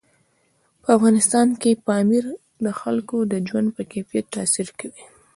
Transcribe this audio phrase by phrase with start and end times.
[0.81, 2.25] په افغانستان کې پامیر
[2.65, 5.03] د خلکو د ژوند په کیفیت تاثیر کوي.